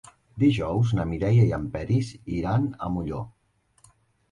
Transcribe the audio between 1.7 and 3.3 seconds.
Peris iran a Molló.